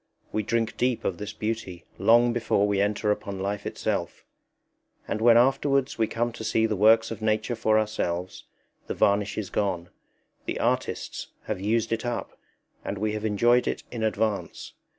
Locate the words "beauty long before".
1.31-2.67